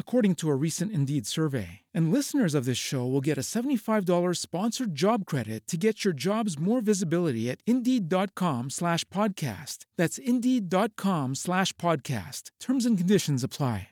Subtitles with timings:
[0.00, 1.82] according to a recent Indeed survey.
[1.94, 6.14] And listeners of this show will get a $75 sponsored job credit to get your
[6.14, 9.86] jobs more visibility at Indeed.com slash podcast.
[9.96, 12.50] That's Indeed.com slash podcast.
[12.58, 13.90] Terms and conditions apply.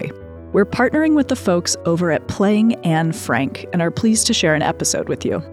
[0.53, 4.55] We're partnering with the folks over at Playing Anne Frank and are pleased to share
[4.55, 5.43] an episode with you.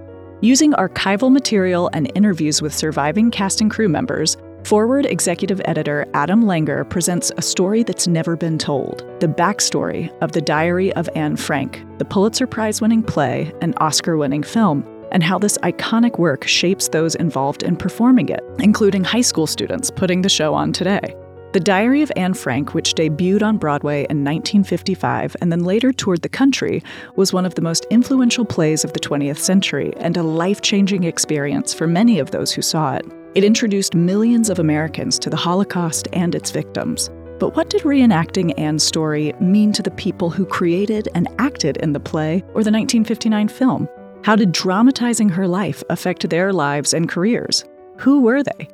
[0.40, 6.44] Using archival material and interviews with surviving cast and crew members, Forward executive editor Adam
[6.44, 11.36] Langer presents a story that's never been told the backstory of The Diary of Anne
[11.36, 16.46] Frank, the Pulitzer Prize winning play and Oscar winning film, and how this iconic work
[16.46, 21.14] shapes those involved in performing it, including high school students putting the show on today.
[21.52, 26.22] The Diary of Anne Frank, which debuted on Broadway in 1955 and then later toured
[26.22, 26.82] the country,
[27.16, 31.05] was one of the most influential plays of the 20th century and a life changing
[31.05, 33.05] experience for many of those who saw it.
[33.34, 37.11] It introduced millions of Americans to the Holocaust and its victims.
[37.40, 41.92] But what did reenacting Anne's story mean to the people who created and acted in
[41.92, 43.89] the play or the 1959 film?
[44.22, 47.64] How did dramatizing her life affect their lives and careers?
[47.98, 48.68] Who were they?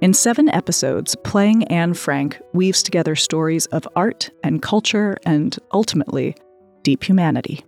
[0.00, 6.34] In seven episodes, Playing Anne Frank weaves together stories of art and culture and, ultimately,
[6.82, 7.62] deep humanity.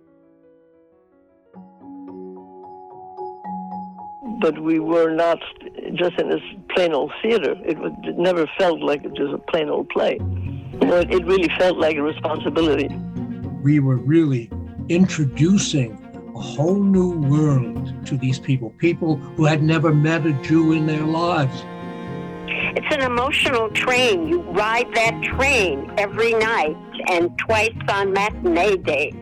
[4.45, 5.39] But we were not
[5.95, 7.55] just in this plain old theater.
[7.65, 10.19] It, was, it never felt like it was a plain old play.
[10.21, 12.89] You know, it, it really felt like a responsibility.
[13.63, 14.51] We were really
[14.87, 15.93] introducing
[16.35, 20.85] a whole new world to these people, people who had never met a Jew in
[20.85, 21.63] their lives.
[22.77, 24.27] It's an emotional train.
[24.27, 26.77] You ride that train every night
[27.09, 29.15] and twice on matinee days.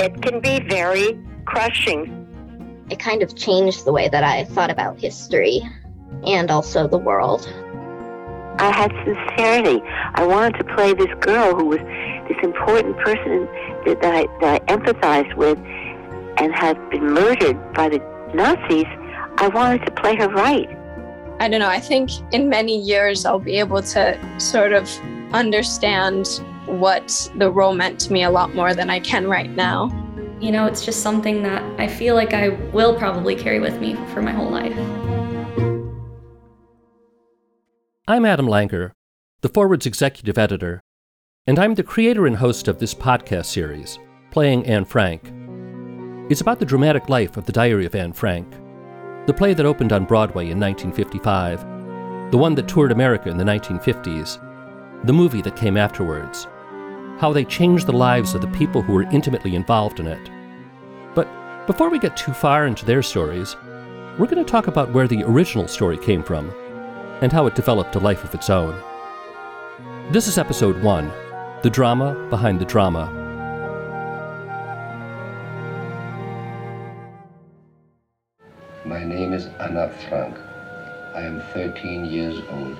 [0.00, 2.15] It can be very crushing
[2.90, 5.60] it kind of changed the way that I thought about history
[6.26, 7.48] and also the world.
[8.58, 9.82] I had sincerity.
[10.14, 11.78] I wanted to play this girl who was
[12.28, 13.46] this important person
[13.84, 15.58] that I, that I empathized with
[16.38, 17.98] and had been murdered by the
[18.34, 18.86] Nazis.
[19.38, 20.68] I wanted to play her right.
[21.38, 21.68] I don't know.
[21.68, 24.90] I think in many years I'll be able to sort of
[25.34, 26.26] understand
[26.64, 29.90] what the role meant to me a lot more than I can right now.
[30.38, 33.94] You know, it's just something that I feel like I will probably carry with me
[34.12, 34.76] for my whole life.
[38.06, 38.92] I'm Adam Langer,
[39.40, 40.82] the Forward's executive editor,
[41.46, 43.98] and I'm the creator and host of this podcast series,
[44.30, 45.32] Playing Anne Frank.
[46.30, 48.46] It's about the dramatic life of the Diary of Anne Frank,
[49.26, 53.44] the play that opened on Broadway in 1955, the one that toured America in the
[53.44, 54.38] 1950s,
[55.06, 56.46] the movie that came afterwards,
[57.18, 60.30] how they changed the lives of the people who were intimately involved in it.
[61.14, 61.26] But
[61.66, 63.56] before we get too far into their stories,
[64.18, 66.50] we're going to talk about where the original story came from
[67.22, 68.78] and how it developed a life of its own.
[70.10, 71.10] This is episode one
[71.62, 73.22] The Drama Behind the Drama.
[78.84, 80.38] My name is Anna Frank.
[81.14, 82.76] I am 13 years old.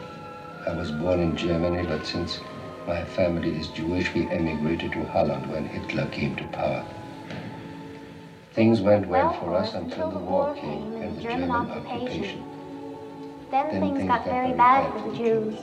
[0.67, 2.41] I was born in Germany, but since
[2.87, 4.13] my family is Jewish.
[4.15, 6.87] We emigrated to Holland when Hitler came to power.
[8.53, 12.43] Things went well for us until the war came and the German occupation.
[13.51, 15.59] Then, then things, things got, got very bad for the Jews.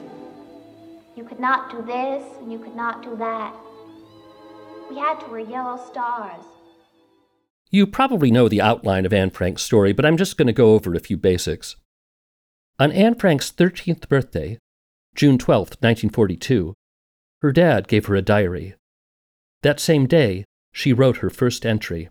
[1.15, 3.55] You could not do this and you could not do that.
[4.89, 6.43] We had to wear yellow stars.
[7.71, 10.73] You probably know the outline of Anne Frank's story, but I'm just going to go
[10.73, 11.75] over a few basics.
[12.79, 14.59] On Anne Frank's 13th birthday,
[15.15, 16.73] June 12, 1942,
[17.43, 18.73] her dad gave her a diary.
[19.61, 22.09] That same day, she wrote her first entry.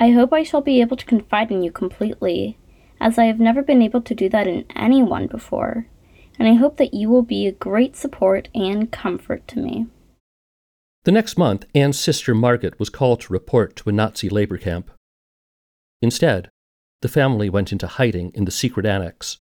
[0.00, 2.58] I hope I shall be able to confide in you completely,
[2.98, 5.86] as I have never been able to do that in anyone before,
[6.38, 9.86] and I hope that you will be a great support and comfort to me.
[11.04, 14.90] The next month, Anne's sister Margaret was called to report to a Nazi labor camp.
[16.00, 16.48] Instead,
[17.02, 19.36] the family went into hiding in the secret annex.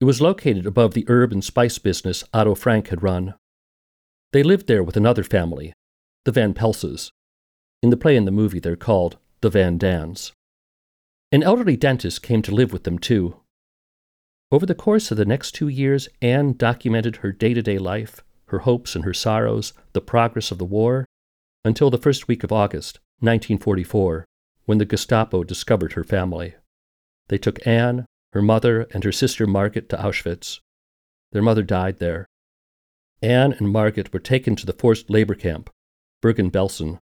[0.00, 3.34] It was located above the herb and spice business Otto Frank had run.
[4.36, 5.72] They lived there with another family,
[6.26, 7.08] the Van Pelses.
[7.82, 10.32] In the play and the movie, they're called the Van Daans.
[11.32, 13.40] An elderly dentist came to live with them, too.
[14.52, 18.22] Over the course of the next two years, Anne documented her day to day life,
[18.48, 21.06] her hopes and her sorrows, the progress of the war,
[21.64, 24.26] until the first week of August, 1944,
[24.66, 26.56] when the Gestapo discovered her family.
[27.28, 28.04] They took Anne,
[28.34, 30.60] her mother, and her sister Margaret to Auschwitz.
[31.32, 32.26] Their mother died there.
[33.26, 35.68] Anne and Margaret were taken to the forced labor camp,
[36.22, 37.00] Bergen-Belsen.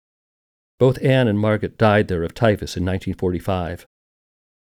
[0.79, 3.87] Both Anne and Margaret died there of typhus in 1945.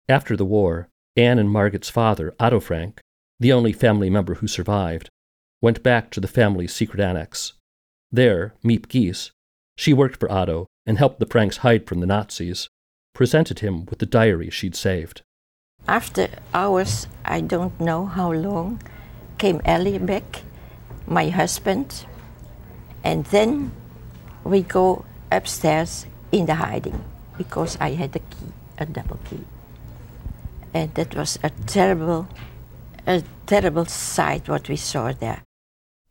[0.09, 2.99] After the war, Anne and Margaret's father, Otto Frank,
[3.39, 5.09] the only family member who survived,
[5.61, 7.53] went back to the family's secret annex.
[8.11, 9.31] There, Miep Gies,
[9.77, 12.67] she worked for Otto and helped the Franks hide from the Nazis,
[13.13, 15.21] presented him with the diary she'd saved.
[15.87, 18.81] After hours, I don't know how long,
[19.37, 20.41] came Ellie back,
[21.07, 22.05] my husband,
[23.03, 23.71] and then
[24.43, 27.03] we go upstairs in the hiding
[27.37, 29.45] because I had a key, a double key.
[30.73, 32.27] And that was a terrible,
[33.05, 35.43] a terrible sight what we saw there.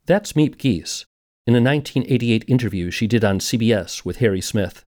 [0.05, 1.05] That's Miep Gies
[1.45, 4.83] in a 1988 interview she did on CBS with Harry Smith.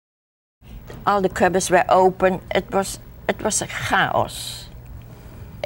[1.05, 2.41] All the cupboards were open.
[2.53, 4.69] It was it was a chaos.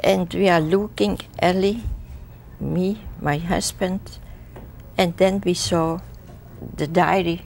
[0.02, 1.82] And we are looking, Ellie,
[2.58, 4.18] me, my husband,
[4.96, 6.00] and then we saw
[6.76, 7.42] the diary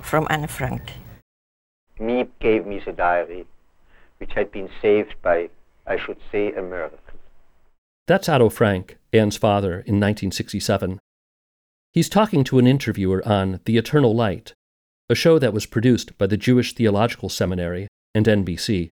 [0.00, 0.92] from Anne Frank.
[1.98, 3.46] Miep gave me the diary,
[4.18, 5.48] which had been saved by,
[5.86, 6.98] I should say, a miracle.
[8.06, 10.98] That's Otto Frank, Anne's father, in 1967.
[11.92, 14.52] He's talking to an interviewer on The Eternal Light,
[15.08, 18.90] a show that was produced by the Jewish Theological Seminary and NBC.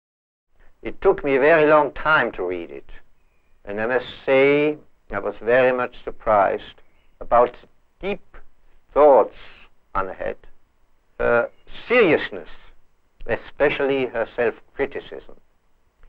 [0.82, 2.90] It took me a very long time to read it,
[3.66, 4.78] and I must say
[5.12, 6.82] I was very much surprised
[7.20, 7.68] about the
[8.00, 8.38] deep
[8.94, 9.36] thoughts
[9.96, 10.14] Anna
[11.20, 11.50] her
[11.88, 12.50] seriousness,
[13.26, 15.36] especially her self criticism.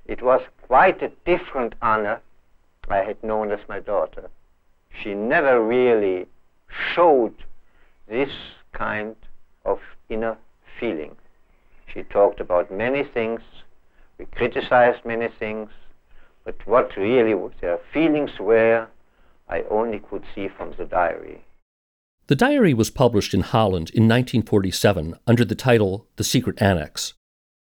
[0.06, 2.20] It was quite a different Anna
[2.90, 4.30] I had known as my daughter.
[5.02, 6.26] She never really
[6.94, 7.34] showed
[8.08, 8.30] this
[8.72, 9.16] kind
[9.64, 10.36] of inner
[10.78, 11.16] feeling.
[11.92, 13.40] She talked about many things,
[14.18, 15.70] we criticized many things,
[16.44, 18.88] but what really their feelings were,
[19.48, 21.44] I only could see from the diary.
[22.28, 27.14] The diary was published in Holland in 1947 under the title The Secret Annex.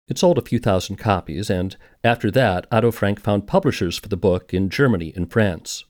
[0.08, 4.16] It sold a few thousand copies, and after that, Otto Frank found publishers for the
[4.16, 5.84] book in Germany and France.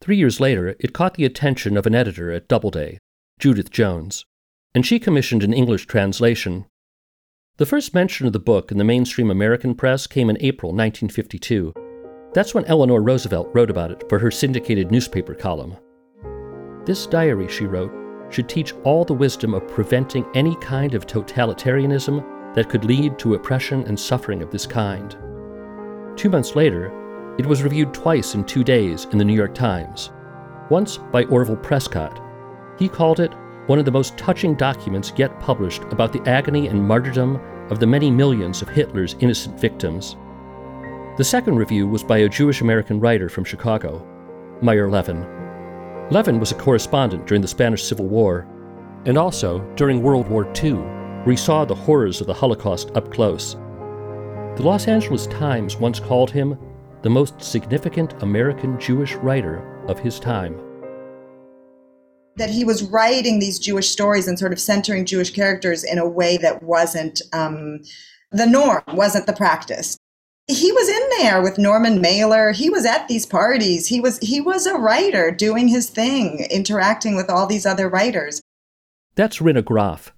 [0.00, 2.96] Three years later, it caught the attention of an editor at Doubleday,
[3.38, 4.24] Judith Jones,
[4.74, 6.64] and she commissioned an English translation.
[7.58, 11.74] The first mention of the book in the mainstream American press came in April 1952.
[12.32, 15.76] That's when Eleanor Roosevelt wrote about it for her syndicated newspaper column.
[16.90, 17.92] This diary, she wrote,
[18.30, 23.34] should teach all the wisdom of preventing any kind of totalitarianism that could lead to
[23.34, 25.16] oppression and suffering of this kind.
[26.16, 26.90] Two months later,
[27.38, 30.10] it was reviewed twice in two days in the New York Times.
[30.68, 32.20] Once by Orville Prescott.
[32.76, 33.34] He called it
[33.66, 37.36] one of the most touching documents yet published about the agony and martyrdom
[37.70, 40.16] of the many millions of Hitler's innocent victims.
[41.18, 44.04] The second review was by a Jewish American writer from Chicago,
[44.60, 45.39] Meyer Levin.
[46.10, 48.44] Levin was a correspondent during the Spanish Civil War
[49.06, 53.12] and also during World War II, where he saw the horrors of the Holocaust up
[53.12, 53.54] close.
[54.56, 56.58] The Los Angeles Times once called him
[57.02, 60.60] the most significant American Jewish writer of his time.
[62.36, 66.08] That he was writing these Jewish stories and sort of centering Jewish characters in a
[66.08, 67.82] way that wasn't um,
[68.32, 69.96] the norm, wasn't the practice.
[70.50, 72.50] He was in there with Norman Mailer.
[72.50, 73.86] He was at these parties.
[73.86, 78.40] He was he was a writer doing his thing, interacting with all these other writers.
[79.14, 80.12] That's Rinne Groff.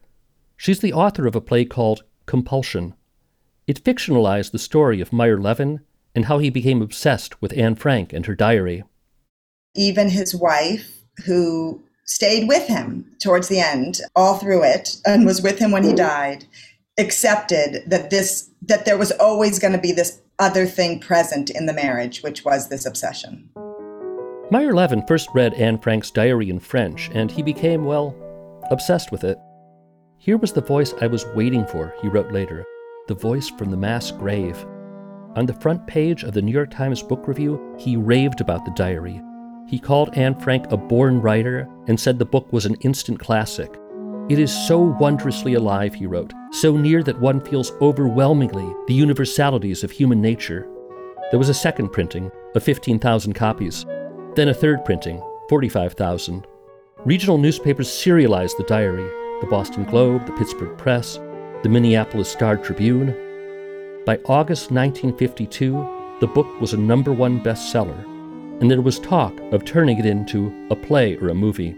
[0.57, 2.95] She's the author of a play called Compulsion.
[3.67, 5.81] It fictionalized the story of Meyer Levin
[6.15, 8.85] and how he became obsessed with Anne Frank and her diary.
[9.75, 15.43] Even his wife, who stayed with him towards the end, all through it, and was
[15.43, 16.47] with him when he died,
[16.99, 21.67] accepted that this that there was always going to be this other thing present in
[21.67, 23.49] the marriage, which was this obsession.
[24.51, 28.13] Meyer Levin first read Anne Frank's diary in French, and he became, well,
[28.71, 29.39] obsessed with it.
[30.19, 32.65] Here was the voice I was waiting for, he wrote later,
[33.07, 34.67] the voice from the mass grave.
[35.37, 38.73] On the front page of the New York Times Book Review, he raved about the
[38.73, 39.23] diary.
[39.69, 43.79] He called Anne Frank a born writer and said the book was an instant classic.
[44.29, 49.83] It is so wondrously alive, he wrote, so near that one feels overwhelmingly the universalities
[49.83, 50.69] of human nature.
[51.31, 53.85] There was a second printing of 15,000 copies,
[54.37, 56.47] then a third printing, 45,000.
[57.05, 59.11] Regional newspapers serialized the diary
[59.41, 61.17] the Boston Globe, the Pittsburgh Press,
[61.65, 63.09] the Minneapolis Star Tribune.
[64.07, 68.05] By August 1952, the book was a number one bestseller,
[68.61, 71.75] and there was talk of turning it into a play or a movie.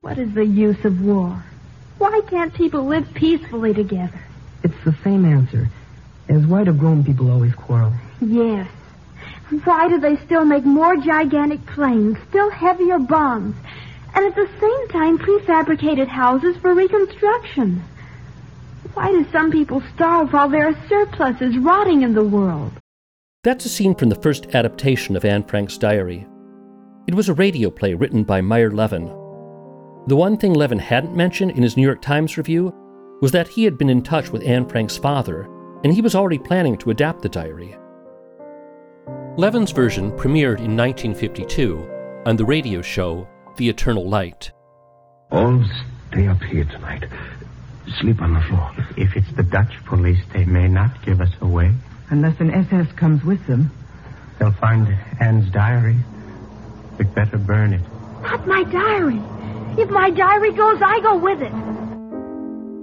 [0.00, 1.44] What is the use of war?
[1.98, 4.20] Why can't people live peacefully together?
[4.62, 5.68] It's the same answer.
[6.28, 7.92] As why do grown people always quarrel?
[8.20, 8.68] Yes.
[9.64, 13.56] Why do they still make more gigantic planes, still heavier bombs,
[14.14, 17.82] and at the same time prefabricated houses for reconstruction?
[18.94, 22.72] Why do some people starve while there are surpluses rotting in the world?
[23.42, 26.24] That's a scene from the first adaptation of Anne Frank's diary.
[27.08, 29.27] It was a radio play written by Meyer Levin.
[30.08, 32.72] The one thing Levin hadn't mentioned in his New York Times review
[33.20, 35.42] was that he had been in touch with Anne Frank's father,
[35.84, 37.76] and he was already planning to adapt the diary.
[39.36, 44.50] Levin's version premiered in 1952 on the radio show The Eternal Light.
[45.30, 45.62] All
[46.10, 47.04] stay up here tonight.
[48.00, 48.72] Sleep on the floor.
[48.96, 51.74] If it's the Dutch police, they may not give us away.
[52.08, 53.70] Unless an SS comes with them.
[54.38, 54.88] They'll find
[55.20, 55.98] Anne's diary.
[56.96, 57.82] We'd better burn it.
[58.22, 59.20] Not my diary.
[59.78, 61.52] If my diary goes, I go with it.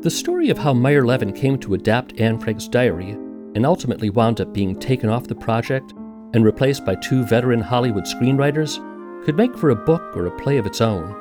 [0.01, 4.39] The story of how Meyer Levin came to adapt Anne Frank's diary and ultimately wound
[4.39, 5.91] up being taken off the project
[6.33, 8.77] and replaced by two veteran Hollywood screenwriters
[9.25, 11.13] could make for a book or a play of its own.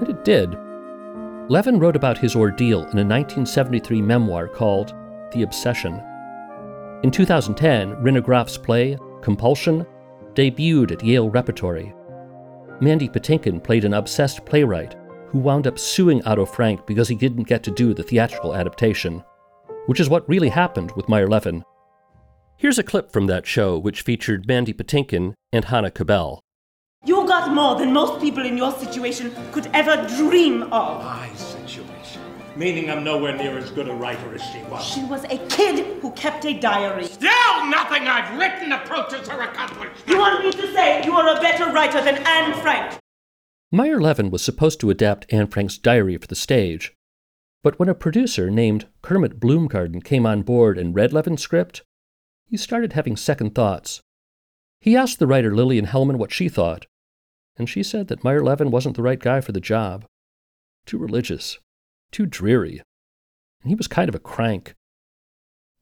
[0.00, 0.54] And it did.
[1.48, 4.92] Levin wrote about his ordeal in a 1973 memoir called
[5.32, 5.94] The Obsession.
[7.02, 9.86] In 2010, Rinne Groff's play, Compulsion,
[10.34, 11.94] debuted at Yale Repertory.
[12.82, 14.96] Mandy Patinkin played an obsessed playwright
[15.28, 19.22] who wound up suing Otto Frank because he didn't get to do the theatrical adaptation,
[19.86, 21.62] which is what really happened with Meyer Levin.
[22.56, 26.40] Here's a clip from that show, which featured Mandy Patinkin and Hannah Cabell.
[27.04, 31.04] You got more than most people in your situation could ever dream of.
[31.04, 31.49] My situation?
[32.56, 34.84] Meaning I'm nowhere near as good a writer as she was.
[34.84, 37.06] She was a kid who kept a diary.
[37.06, 39.96] Still nothing I've written approaches her accomplishment.
[40.06, 42.98] You want me to say you are a better writer than Anne Frank?
[43.70, 46.92] Meyer Levin was supposed to adapt Anne Frank's diary for the stage,
[47.62, 51.82] but when a producer named Kermit Bloomgarden came on board and read Levin's script,
[52.48, 54.00] he started having second thoughts.
[54.80, 56.86] He asked the writer Lillian Hellman what she thought,
[57.56, 60.04] and she said that Meyer Levin wasn't the right guy for the job.
[60.84, 61.58] Too religious,
[62.10, 62.82] too dreary,
[63.62, 64.74] and he was kind of a crank.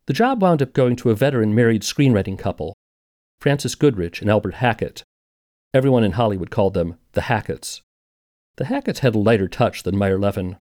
[0.06, 2.74] The job wound up going to a veteran married screenwriting couple,
[3.40, 5.02] Frances Goodrich and Albert Hackett.
[5.74, 7.82] Everyone in Hollywood called them the Hacketts.
[8.56, 10.56] The Hacketts had a lighter touch than Meyer Levin.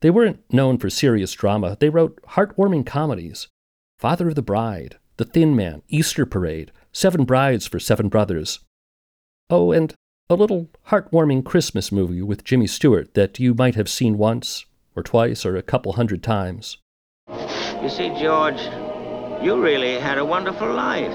[0.00, 3.48] They weren't known for serious drama, they wrote heartwarming comedies
[3.98, 8.60] Father of the Bride, The Thin Man, Easter Parade, Seven Brides for Seven Brothers.
[9.50, 9.94] Oh, and
[10.28, 15.02] a little heartwarming Christmas movie with Jimmy Stewart that you might have seen once, or
[15.02, 16.78] twice, or a couple hundred times.
[17.82, 18.60] You see, George,
[19.42, 21.14] you really had a wonderful life.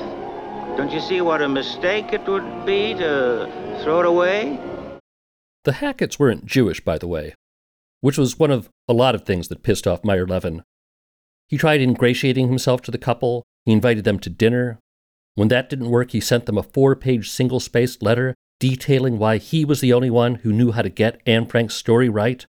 [0.78, 4.60] Don't you see what a mistake it would be to throw it away?
[5.64, 7.34] The Hacketts weren't Jewish, by the way,
[8.02, 10.64] which was one of a lot of things that pissed off Meyer Levin.
[11.48, 14.80] He tried ingratiating himself to the couple, he invited them to dinner.
[15.36, 19.38] When that didn't work, he sent them a four page single spaced letter detailing why
[19.38, 22.46] he was the only one who knew how to get Anne Frank's story right.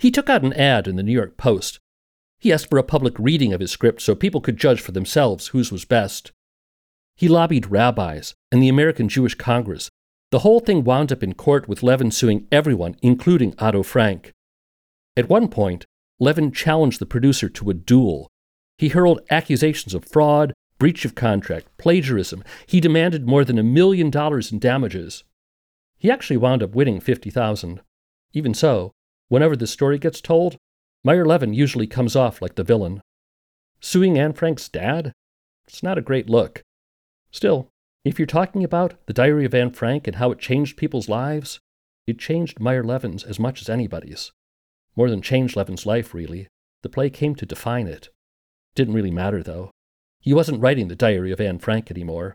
[0.00, 1.78] He took out an ad in the New York Post.
[2.38, 5.48] He asked for a public reading of his script so people could judge for themselves
[5.48, 6.32] whose was best.
[7.16, 9.90] He lobbied rabbis and the American Jewish Congress.
[10.30, 14.32] The whole thing wound up in court with Levin suing everyone, including Otto Frank.
[15.18, 15.84] At one point,
[16.18, 18.26] Levin challenged the producer to a duel.
[18.78, 22.42] He hurled accusations of fraud, breach of contract, plagiarism.
[22.66, 25.24] He demanded more than a million dollars in damages.
[25.98, 27.82] He actually wound up winning 50,000.
[28.32, 28.92] Even so,
[29.30, 30.58] whenever the story gets told,
[31.02, 33.00] Meyer Levin usually comes off like the villain.
[33.80, 35.14] Suing Anne Frank's dad?
[35.66, 36.62] It's not a great look.
[37.30, 37.70] Still,
[38.04, 41.58] if you're talking about the Diary of Anne Frank and how it changed people's lives,
[42.06, 44.32] it changed Meyer Levin's as much as anybody's.
[44.96, 46.48] More than changed Levin's life, really.
[46.82, 48.10] The play came to define it.
[48.74, 49.70] Didn't really matter, though.
[50.20, 52.34] He wasn't writing the Diary of Anne Frank anymore.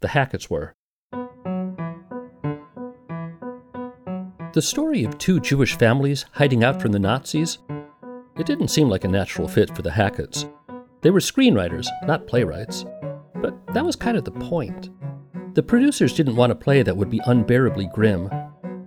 [0.00, 0.74] The Hacketts were.
[4.52, 7.58] The story of two Jewish families hiding out from the Nazis,
[8.38, 10.50] it didn't seem like a natural fit for the Hacketts.
[11.00, 12.84] They were screenwriters, not playwrights.
[13.34, 14.90] But that was kind of the point.
[15.54, 18.30] The producers didn't want a play that would be unbearably grim.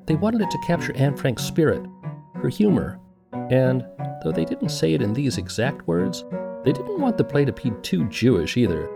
[0.05, 1.81] They wanted it to capture Anne Frank's spirit,
[2.35, 2.99] her humor,
[3.49, 3.83] and,
[4.23, 6.23] though they didn't say it in these exact words,
[6.63, 8.89] they didn't want the play to be too Jewish either.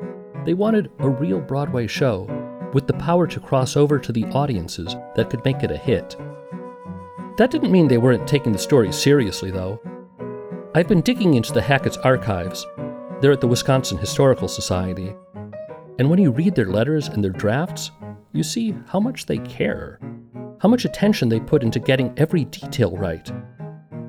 [0.45, 2.27] They wanted a real Broadway show
[2.73, 6.17] with the power to cross over to the audiences that could make it a hit.
[7.38, 9.79] That didn't mean they weren't taking the story seriously, though.
[10.75, 12.65] I've been digging into the Hackett's archives.
[13.21, 15.15] They're at the Wisconsin Historical Society.
[16.00, 17.91] And when you read their letters and their drafts,
[18.33, 20.00] you see how much they care,
[20.59, 23.31] how much attention they put into getting every detail right.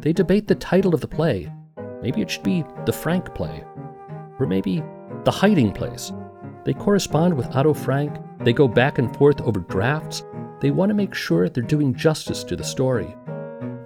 [0.00, 1.52] They debate the title of the play.
[2.02, 3.64] Maybe it should be The Frank Play,
[4.38, 4.82] or maybe
[5.24, 6.12] The Hiding Place.
[6.64, 10.25] They correspond with Otto Frank, they go back and forth over drafts,
[10.61, 13.14] they want to make sure they're doing justice to the story.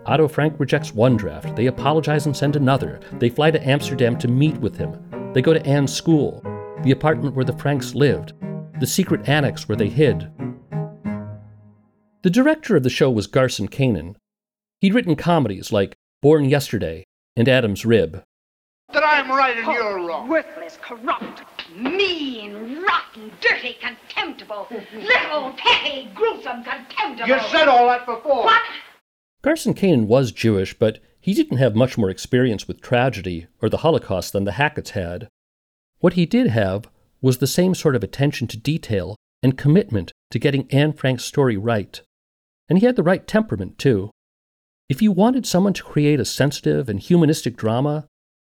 [0.06, 3.00] Otto Frank rejects one draft, they apologize and send another.
[3.14, 4.96] They fly to Amsterdam to meet with him.
[5.34, 6.40] They go to Anne's school,
[6.82, 8.32] the apartment where the Franks lived,
[8.80, 10.30] the secret annex where they hid.
[12.22, 14.16] The director of the show was Garson Kanin.
[14.80, 17.04] He'd written comedies like Born Yesterday
[17.36, 18.22] and Adam's Rib.
[18.92, 20.28] That I'm right and you're oh, wrong.
[20.28, 21.42] Worthless, corrupt,
[21.76, 27.28] mean, rotten, dirty, contemptible, little, petty, gruesome, contemptible.
[27.28, 28.44] You said all that before.
[28.44, 28.62] What?
[29.42, 33.78] Garson Kanin was Jewish, but he didn't have much more experience with tragedy or the
[33.78, 35.28] Holocaust than the Hacketts had.
[36.00, 36.88] What he did have
[37.20, 41.58] was the same sort of attention to detail and commitment to getting Anne Frank's story
[41.58, 42.00] right.
[42.70, 44.10] And he had the right temperament, too.
[44.88, 48.06] If you wanted someone to create a sensitive and humanistic drama,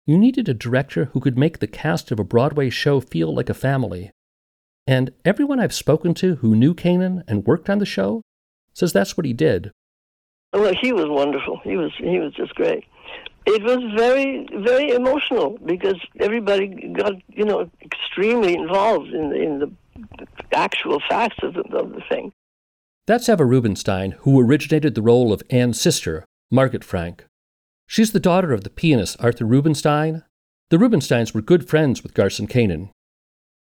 [0.07, 3.49] you needed a director who could make the cast of a Broadway show feel like
[3.49, 4.11] a family.
[4.87, 8.23] And everyone I've spoken to who knew Kanin and worked on the show
[8.73, 9.71] says that's what he did.
[10.53, 11.61] Well, he was wonderful.
[11.63, 12.85] He was he was just great.
[13.47, 19.59] It was very very emotional because everybody got you know extremely involved in the, in
[19.61, 19.71] the
[20.53, 22.33] actual facts of the, of the thing.
[23.07, 27.27] That's Eva Rubinstein, who originated the role of Anne's sister, Margaret Frank.
[27.91, 30.23] She's the daughter of the pianist Arthur Rubinstein.
[30.69, 32.91] The Rubinsteins were good friends with Garson Kanin.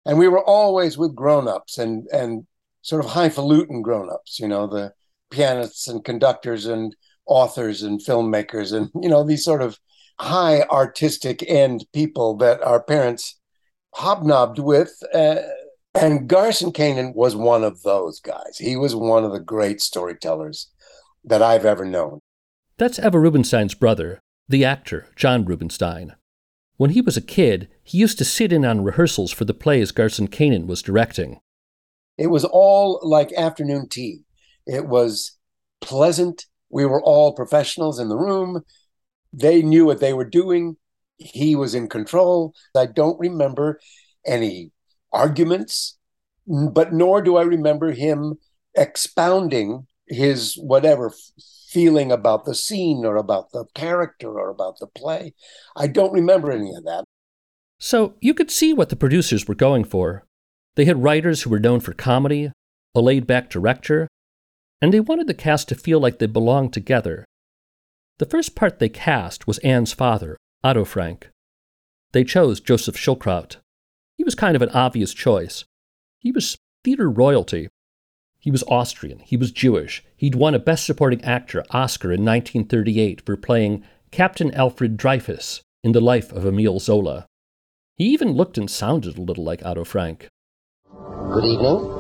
[0.05, 2.45] And we were always with grown ups and, and
[2.83, 4.93] sort of highfalutin grown ups, you know, the
[5.31, 9.79] pianists and conductors and authors and filmmakers and, you know, these sort of
[10.19, 13.39] high artistic end people that our parents
[13.95, 14.93] hobnobbed with.
[15.15, 15.37] Uh,
[15.95, 18.59] and Garson Kanin was one of those guys.
[18.59, 20.69] He was one of the great storytellers
[21.23, 22.19] that I've ever known.
[22.79, 26.15] That's Eva Rubinstein's brother, the actor, John Rubinstein.
[26.77, 29.93] When he was a kid, he used to sit in on rehearsals for the plays
[29.93, 31.41] Garson Kanin was directing.
[32.19, 34.25] It was all like afternoon tea.
[34.67, 35.39] It was
[35.81, 36.45] pleasant.
[36.69, 38.63] We were all professionals in the room.
[39.33, 40.77] They knew what they were doing.
[41.17, 42.53] He was in control.
[42.77, 43.81] I don't remember
[44.27, 44.73] any
[45.15, 45.97] arguments,
[46.47, 48.35] but nor do I remember him
[48.75, 51.15] expounding his whatever
[51.67, 55.35] feeling about the scene or about the character or about the play.
[55.75, 57.05] I don't remember any of that.
[57.79, 60.25] So you could see what the producers were going for.
[60.77, 62.53] They had writers who were known for comedy,
[62.95, 64.09] a laid back director,
[64.81, 67.25] and they wanted the cast to feel like they belonged together.
[68.19, 71.31] The first part they cast was Anne's father, Otto Frank.
[72.13, 73.57] They chose Joseph Schildkraut.
[74.17, 75.65] He was kind of an obvious choice.
[76.19, 77.69] He was theater royalty.
[78.47, 79.19] He was Austrian.
[79.19, 80.05] He was Jewish.
[80.17, 83.83] He'd won a Best Supporting Actor Oscar in 1938 for playing
[84.13, 87.27] Captain Alfred Dreyfus in The Life of Emile Zola.
[87.97, 90.29] He even looked and sounded a little like Otto Frank.
[90.93, 91.91] Good evening.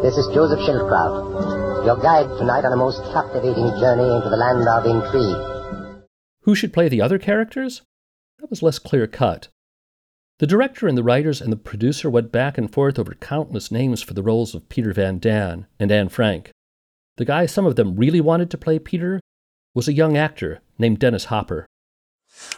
[0.00, 4.66] This is Joseph Schildkraut, your guide tonight on a most captivating journey into the land
[4.66, 6.06] of intrigue.
[6.44, 7.82] Who should play the other characters?
[8.38, 9.48] That was less clear cut.
[10.38, 14.02] The director and the writers and the producer went back and forth over countless names
[14.02, 16.50] for the roles of Peter Van Daan and Anne Frank.
[17.16, 19.18] The guy some of them really wanted to play Peter
[19.74, 21.64] was a young actor named Dennis Hopper.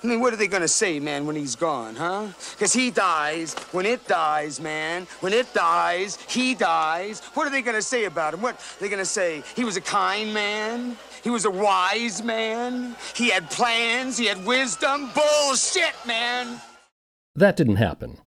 [0.03, 2.27] I mean, what are they gonna say, man, when he's gone, huh?
[2.51, 3.55] Because he dies.
[3.71, 5.07] When it dies, man.
[5.21, 7.21] When it dies, he dies.
[7.35, 8.43] What are they gonna say about him?
[8.43, 9.45] What are they gonna say?
[9.55, 10.97] He was a kind man.
[11.23, 12.97] He was a wise man.
[13.15, 14.19] He had plans.
[14.19, 15.11] He had wisdom.
[15.15, 16.61] Bullshit, man.
[17.39, 18.19] That didn't happen.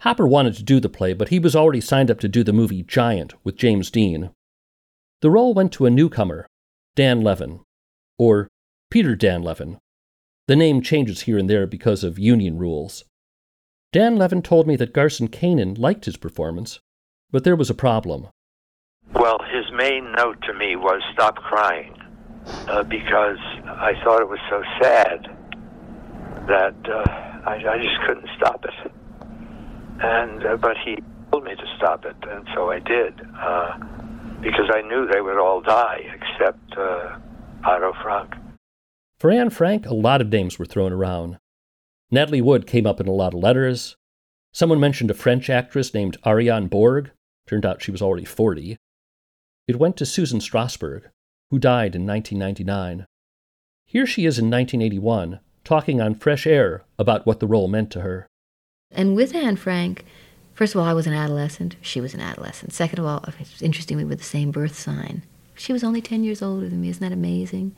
[0.00, 2.52] Hopper wanted to do the play, but he was already signed up to do the
[2.52, 4.30] movie Giant with James Dean.
[5.22, 6.46] The role went to a newcomer,
[6.94, 7.60] Dan Levin,
[8.18, 8.48] or
[8.90, 9.78] Peter Dan Levin.
[10.48, 13.04] The name changes here and there because of union rules.
[13.90, 16.78] Dan Levin told me that Garson Kanin liked his performance,
[17.30, 18.28] but there was a problem.
[19.14, 21.96] Well, his main note to me was stop crying,
[22.68, 25.38] uh, because I thought it was so sad
[26.48, 28.92] that uh, I, I, just couldn't stop it.
[30.00, 30.96] And uh, but he
[31.30, 33.78] told me to stop it, and so I did, uh,
[34.40, 37.18] because I knew they would all die except uh,
[37.64, 38.34] Otto Frank.
[39.18, 41.38] For Anne Frank, a lot of names were thrown around.
[42.10, 43.96] Natalie Wood came up in a lot of letters.
[44.52, 47.10] Someone mentioned a French actress named Ariane Borg.
[47.46, 48.76] Turned out she was already 40.
[49.68, 51.04] It went to Susan Strasberg,
[51.50, 53.06] who died in 1999.
[53.86, 58.00] Here she is in 1981, talking on Fresh Air about what the role meant to
[58.00, 58.26] her.
[58.90, 60.04] And with Anne Frank,
[60.54, 61.76] first of all, I was an adolescent.
[61.80, 62.72] She was an adolescent.
[62.72, 65.22] Second of all, it's interesting we were the same birth sign.
[65.54, 66.88] She was only 10 years older than me.
[66.88, 67.74] Isn't that amazing?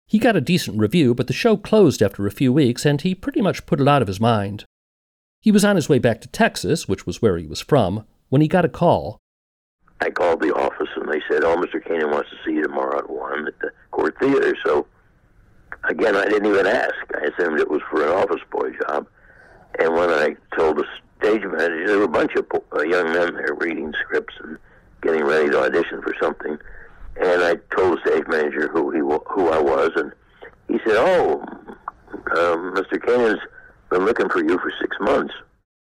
[0.06, 3.16] He got a decent review, but the show closed after a few weeks, and he
[3.16, 4.66] pretty much put it out of his mind.
[5.42, 8.42] He was on his way back to Texas, which was where he was from, when
[8.42, 9.18] he got a call.
[10.00, 11.84] I called the office and they said, "Oh, Mr.
[11.84, 14.88] Kanin wants to see you tomorrow at one at the Cort Theater." So,
[15.84, 16.96] again, I didn't even ask.
[17.16, 19.08] I assumed it was for an office boy job.
[19.80, 20.86] And when I told the
[21.20, 24.58] stage manager, there were a bunch of uh, young men there reading scripts and
[25.02, 26.58] getting ready to audition for something.
[27.16, 30.12] And I told the stage manager who he who I was, and
[30.68, 31.42] he said, "Oh,
[32.12, 32.98] um, Mr.
[32.98, 33.42] Kanin's
[33.90, 35.34] been looking for you for six months."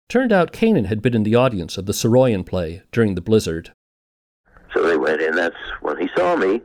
[0.10, 3.72] Turned out Kanin had been in the audience of the Saroyan play during the blizzard.
[4.74, 5.36] So they went in.
[5.36, 6.62] That's when he saw me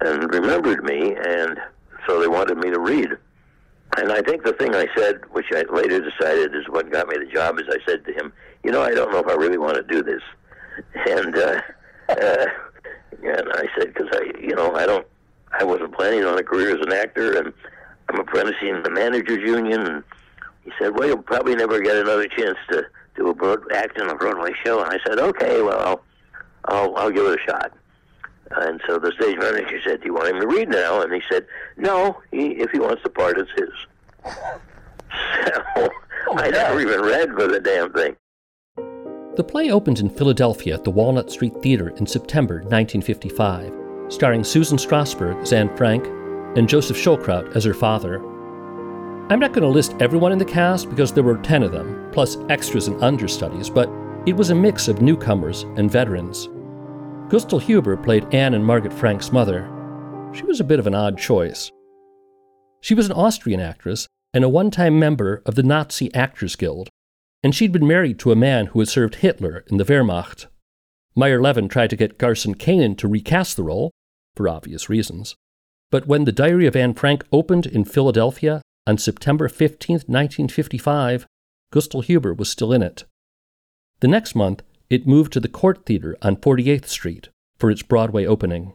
[0.00, 1.58] and remembered me, and
[2.06, 3.10] so they wanted me to read.
[3.96, 7.16] And I think the thing I said, which I later decided is what got me
[7.16, 9.58] the job, is I said to him, "You know, I don't know if I really
[9.58, 10.22] want to do this."
[11.06, 11.60] And uh,
[12.10, 12.46] uh,
[13.22, 15.06] and I said, because I, you know, I don't,
[15.58, 17.52] I wasn't planning on a career as an actor, and
[18.08, 19.80] I'm apprenticing in the managers union.
[19.80, 20.04] And
[20.64, 22.84] he said, well, you'll probably never get another chance to
[23.16, 24.82] do a broad act in a Broadway show.
[24.82, 26.02] And I said, okay, well, I'll,
[26.68, 27.72] I'll, I'll give it a shot.
[28.50, 31.02] And so the stage manager said, do you want him to read now?
[31.02, 34.34] And he said, no, he, if he wants the part, it's his.
[35.46, 35.90] So oh,
[36.36, 38.16] I never even read for the damn thing.
[39.36, 43.72] The play opened in Philadelphia at the Walnut Street Theater in September 1955,
[44.08, 46.06] starring Susan Strasberg as Anne Frank
[46.56, 48.18] and Joseph Schildkraut as her father.
[49.30, 52.08] I'm not going to list everyone in the cast because there were 10 of them,
[52.12, 53.90] plus extras and understudies, but
[54.26, 56.48] it was a mix of newcomers and veterans.
[57.28, 59.68] Gusti Huber played Anne and Margaret Frank's mother.
[60.32, 61.72] She was a bit of an odd choice.
[62.80, 66.88] She was an Austrian actress and a one time member of the Nazi Actors Guild,
[67.42, 70.46] and she'd been married to a man who had served Hitler in the Wehrmacht.
[71.16, 73.90] Meyer Levin tried to get Garson Kanin to recast the role,
[74.36, 75.34] for obvious reasons.
[75.90, 81.26] But when The Diary of Anne Frank opened in Philadelphia on September 15, 1955,
[81.72, 83.04] Gusti Huber was still in it.
[83.98, 88.24] The next month, it moved to the Cort Theater on 48th Street for its Broadway
[88.24, 88.74] opening.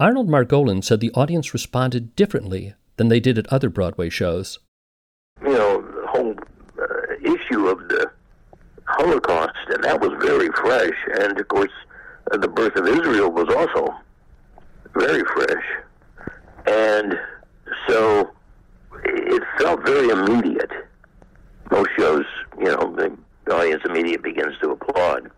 [0.00, 4.58] Arnold Margolin said the audience responded differently than they did at other Broadway shows.
[5.42, 6.34] You know, the whole
[6.80, 8.10] uh, issue of the
[8.86, 10.96] Holocaust, and that was very fresh.
[11.20, 11.70] And of course,
[12.30, 13.94] uh, the birth of Israel was also
[14.94, 15.64] very fresh.
[16.66, 17.18] And
[17.88, 18.30] so
[19.04, 20.70] it felt very immediate.
[21.70, 22.24] Most shows,
[22.58, 22.94] you know,
[23.44, 25.30] the audience immediately begins to applaud.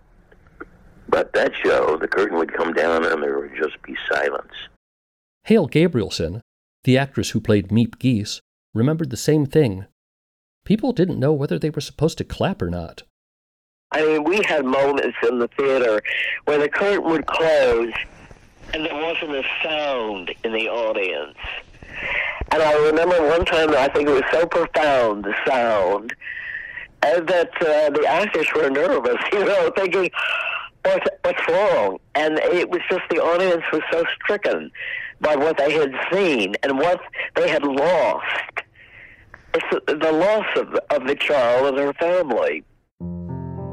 [1.08, 4.52] But that show, the curtain would come down and there would just be silence.
[5.44, 6.40] Hale Gabrielson,
[6.84, 8.40] the actress who played Miep Gies,
[8.72, 9.86] remembered the same thing.
[10.64, 13.02] People didn't know whether they were supposed to clap or not.
[13.92, 16.00] I mean, we had moments in the theater
[16.46, 17.92] where the curtain would close
[18.72, 21.36] and there wasn't a sound in the audience.
[22.50, 26.14] And I remember one time, I think it was so profound, the sound,
[27.04, 30.10] that uh, the actors were nervous, you know, thinking,
[30.82, 31.98] what's, what's wrong?
[32.14, 34.70] And it was just the audience was so stricken
[35.20, 37.00] by what they had seen and what
[37.34, 38.24] they had lost.
[39.54, 42.64] It's the loss of, of the child and her family.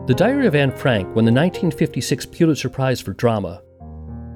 [0.08, 3.62] The Diary of Anne Frank won the 1956 Pulitzer Prize for Drama.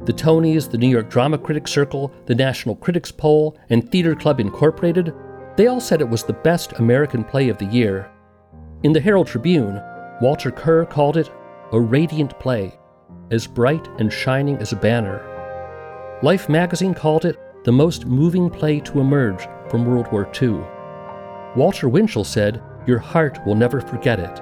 [0.06, 4.40] The Tonys, the New York Drama Critics Circle, the National Critics Poll, and Theater Club
[4.40, 5.14] Incorporated,
[5.58, 8.12] they all said it was the best American play of the year.
[8.86, 9.82] In the Herald Tribune,
[10.22, 11.32] Walter Kerr called it
[11.72, 12.78] a radiant play,
[13.32, 16.20] as bright and shining as a banner.
[16.22, 20.62] Life magazine called it the most moving play to emerge from World War II.
[21.60, 24.40] Walter Winchell said, Your heart will never forget it.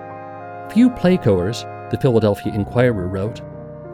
[0.73, 3.39] Few playgoers, the Philadelphia Inquirer wrote,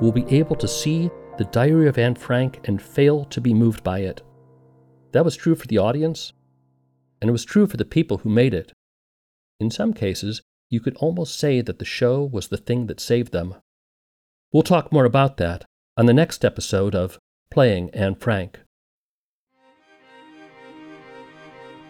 [0.01, 3.83] will be able to see the Diary of Anne Frank and fail to be moved
[3.83, 4.23] by it.
[5.12, 6.33] That was true for the audience,
[7.21, 8.73] and it was true for the people who made it.
[9.60, 13.34] In some cases, you could almost say that the show was the thing that saved
[13.34, 13.56] them.
[14.54, 15.65] We'll talk more about that
[15.98, 17.19] on the next episode of
[17.52, 18.62] Playing Anne Frank.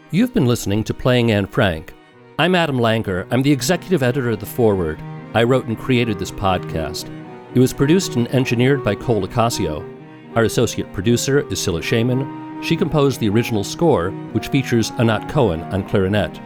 [0.09, 1.93] You've been listening to Playing Anne Frank.
[2.39, 3.27] I'm Adam Langer.
[3.29, 4.99] I'm the executive editor of The Forward.
[5.35, 7.07] I wrote and created this podcast.
[7.53, 9.85] It was produced and engineered by Cole Acasio.
[10.35, 12.63] Our associate producer is Scylla Shaman.
[12.63, 16.39] She composed the original score, which features Anat Cohen on clarinet.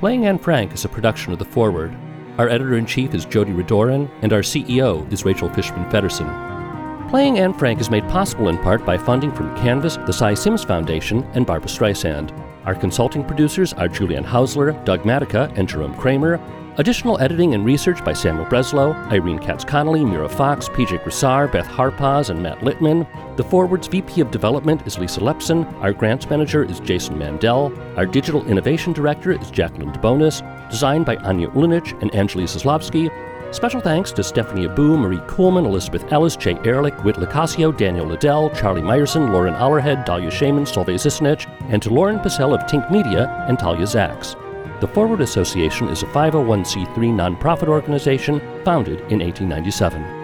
[0.00, 1.94] Playing Anne Frank is a production of The Forward.
[2.38, 7.10] Our editor in chief is Jodi Rudoren, and our CEO is Rachel Fishman Feddersen.
[7.10, 10.64] Playing Anne Frank is made possible in part by funding from Canvas, the Cy Sims
[10.64, 12.32] Foundation, and Barbra Streisand.
[12.64, 16.40] Our consulting producers are Julian Hausler, Doug Matica, and Jerome Kramer.
[16.76, 21.66] Additional editing and research by Samuel Breslow, Irene Katz Connolly, Mira Fox, PJ Grisar, Beth
[21.66, 23.06] Harpaz, and Matt Littman.
[23.36, 25.70] The Forward's VP of Development is Lisa Lepson.
[25.82, 27.72] Our grants manager is Jason Mandel.
[27.96, 30.70] Our digital innovation director is Jacqueline DeBonis.
[30.70, 33.10] Designed by Anya Ulinich and Angeli Zaslavsky.
[33.52, 38.48] Special thanks to Stephanie Abu, Marie Kuhlman, Elizabeth Ellis, Jay Ehrlich, Whit Lacasio, Daniel Liddell,
[38.50, 43.44] Charlie Meyerson, Lauren Allerhead, Dahlia Shaman, Solveig Zisinich, and to Lauren Passell of Tink Media
[43.48, 44.36] and Talia Zaks.
[44.80, 50.20] The Forward Association is a 501c3 nonprofit organization founded in 1897.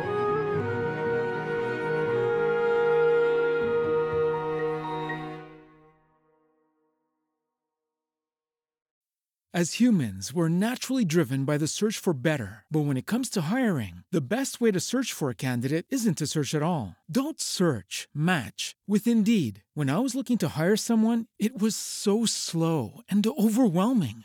[9.57, 12.65] As humans, we're naturally driven by the search for better.
[12.71, 16.19] But when it comes to hiring, the best way to search for a candidate isn't
[16.19, 16.97] to search at all.
[17.11, 19.63] Don't search, match with Indeed.
[19.73, 24.25] When I was looking to hire someone, it was so slow and overwhelming.